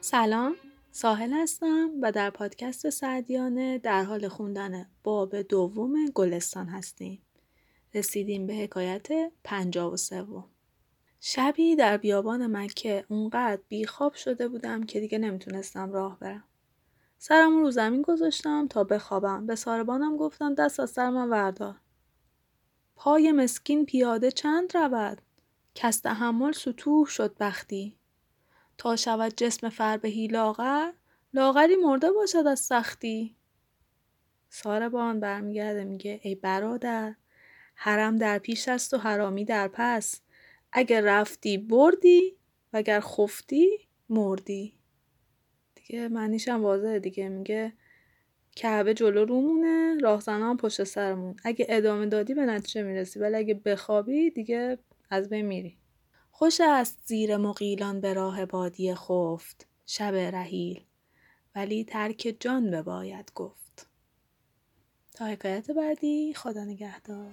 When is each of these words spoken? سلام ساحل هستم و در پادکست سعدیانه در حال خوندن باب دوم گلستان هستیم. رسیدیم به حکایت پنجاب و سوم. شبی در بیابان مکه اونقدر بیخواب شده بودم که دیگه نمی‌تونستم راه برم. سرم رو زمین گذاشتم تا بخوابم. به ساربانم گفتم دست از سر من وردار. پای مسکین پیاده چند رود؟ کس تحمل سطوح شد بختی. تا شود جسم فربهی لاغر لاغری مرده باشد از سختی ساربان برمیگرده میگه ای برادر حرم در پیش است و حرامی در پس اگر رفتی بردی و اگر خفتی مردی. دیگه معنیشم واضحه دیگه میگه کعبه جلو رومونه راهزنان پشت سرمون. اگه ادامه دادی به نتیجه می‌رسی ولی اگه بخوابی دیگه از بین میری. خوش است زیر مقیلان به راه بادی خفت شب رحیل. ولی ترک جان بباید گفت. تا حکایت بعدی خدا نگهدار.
سلام 0.00 0.56
ساحل 0.90 1.32
هستم 1.32 1.90
و 2.02 2.12
در 2.12 2.30
پادکست 2.30 2.90
سعدیانه 2.90 3.78
در 3.78 4.02
حال 4.02 4.28
خوندن 4.28 4.86
باب 5.04 5.42
دوم 5.42 6.06
گلستان 6.14 6.66
هستیم. 6.66 7.22
رسیدیم 7.94 8.46
به 8.46 8.54
حکایت 8.54 9.08
پنجاب 9.44 9.92
و 9.92 9.96
سوم. 9.96 10.55
شبی 11.20 11.76
در 11.76 11.96
بیابان 11.96 12.56
مکه 12.56 13.04
اونقدر 13.08 13.62
بیخواب 13.68 14.14
شده 14.14 14.48
بودم 14.48 14.82
که 14.82 15.00
دیگه 15.00 15.18
نمی‌تونستم 15.18 15.92
راه 15.92 16.18
برم. 16.18 16.44
سرم 17.18 17.58
رو 17.58 17.70
زمین 17.70 18.02
گذاشتم 18.02 18.66
تا 18.68 18.84
بخوابم. 18.84 19.46
به 19.46 19.54
ساربانم 19.54 20.16
گفتم 20.16 20.54
دست 20.54 20.80
از 20.80 20.90
سر 20.90 21.10
من 21.10 21.28
وردار. 21.28 21.76
پای 22.96 23.32
مسکین 23.32 23.86
پیاده 23.86 24.30
چند 24.30 24.76
رود؟ 24.76 25.20
کس 25.74 26.00
تحمل 26.00 26.52
سطوح 26.52 27.06
شد 27.06 27.36
بختی. 27.40 27.96
تا 28.78 28.96
شود 28.96 29.32
جسم 29.36 29.68
فربهی 29.68 30.26
لاغر 30.26 30.92
لاغری 31.34 31.76
مرده 31.76 32.12
باشد 32.12 32.46
از 32.46 32.60
سختی 32.60 33.36
ساربان 34.48 35.20
برمیگرده 35.20 35.84
میگه 35.84 36.20
ای 36.22 36.34
برادر 36.34 37.14
حرم 37.74 38.16
در 38.16 38.38
پیش 38.38 38.68
است 38.68 38.94
و 38.94 38.98
حرامی 38.98 39.44
در 39.44 39.68
پس 39.68 40.20
اگر 40.78 41.00
رفتی 41.00 41.58
بردی 41.58 42.36
و 42.72 42.76
اگر 42.76 43.00
خفتی 43.00 43.68
مردی. 44.08 44.72
دیگه 45.74 46.08
معنیشم 46.08 46.62
واضحه 46.62 46.98
دیگه 46.98 47.28
میگه 47.28 47.72
کعبه 48.56 48.94
جلو 48.94 49.24
رومونه 49.24 49.98
راهزنان 50.00 50.56
پشت 50.56 50.84
سرمون. 50.84 51.36
اگه 51.44 51.66
ادامه 51.68 52.06
دادی 52.06 52.34
به 52.34 52.46
نتیجه 52.46 52.82
می‌رسی 52.82 53.18
ولی 53.18 53.36
اگه 53.36 53.54
بخوابی 53.54 54.30
دیگه 54.30 54.78
از 55.10 55.28
بین 55.28 55.46
میری. 55.46 55.78
خوش 56.30 56.60
است 56.60 56.98
زیر 57.04 57.36
مقیلان 57.36 58.00
به 58.00 58.12
راه 58.12 58.46
بادی 58.46 58.94
خفت 58.94 59.66
شب 59.86 60.14
رحیل. 60.14 60.84
ولی 61.54 61.84
ترک 61.84 62.36
جان 62.40 62.70
بباید 62.70 63.32
گفت. 63.34 63.88
تا 65.14 65.26
حکایت 65.26 65.70
بعدی 65.70 66.34
خدا 66.34 66.64
نگهدار. 66.64 67.32